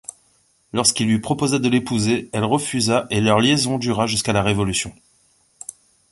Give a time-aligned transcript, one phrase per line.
[0.73, 4.91] Lorsqu'il lui proposa de l’épouser, elle refusa et leur liaison dura jusqu'à la Révolution.